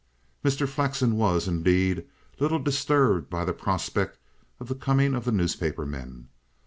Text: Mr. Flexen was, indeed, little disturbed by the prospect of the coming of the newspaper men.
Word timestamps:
Mr. 0.43 0.67
Flexen 0.67 1.15
was, 1.15 1.47
indeed, 1.47 2.05
little 2.39 2.57
disturbed 2.57 3.29
by 3.29 3.45
the 3.45 3.53
prospect 3.53 4.17
of 4.59 4.67
the 4.67 4.73
coming 4.73 5.13
of 5.13 5.25
the 5.25 5.31
newspaper 5.31 5.85
men. 5.85 6.27